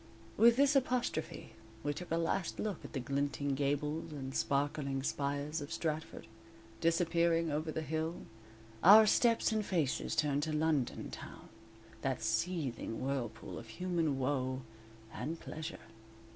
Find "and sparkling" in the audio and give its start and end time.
4.11-5.03